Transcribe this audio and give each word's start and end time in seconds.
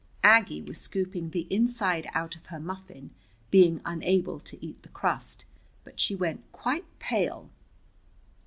Aggie 0.23 0.63
was 0.63 0.81
scooping 0.81 1.29
the 1.29 1.45
inside 1.53 2.09
out 2.15 2.35
of 2.35 2.47
her 2.47 2.59
muffin, 2.59 3.11
being 3.51 3.79
unable 3.85 4.39
to 4.39 4.65
eat 4.65 4.81
the 4.81 4.89
crust, 4.89 5.45
but 5.83 5.99
she 5.99 6.15
went 6.15 6.41
quite 6.51 6.85
pale. 6.97 7.51